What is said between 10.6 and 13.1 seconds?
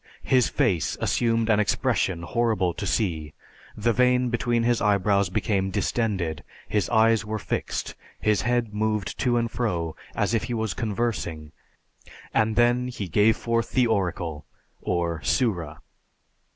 conversing, and then he